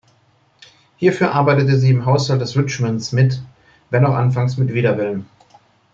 Hierfür 0.97 1.31
arbeitet 1.35 1.79
sie 1.79 1.91
im 1.91 2.07
Haushalt 2.07 2.41
des 2.41 2.57
"Richmonds" 2.57 3.11
mit, 3.11 3.39
wenn 3.91 4.03
auch 4.03 4.15
anfangs 4.15 4.57
mit 4.57 4.73
Widerwillen. 4.73 5.29